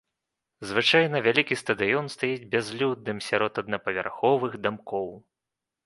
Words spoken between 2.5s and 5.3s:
бязлюдным сярод аднапавярховых дамкоў.